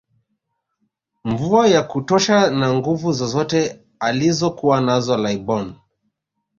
Mvua 1.23 1.67
ya 1.67 1.83
kutosha 1.83 2.51
na 2.51 2.73
Nguvu 2.73 3.13
zozote 3.13 3.83
alizokuwa 3.99 4.81
nazo 4.81 5.17
laibon 5.17 5.75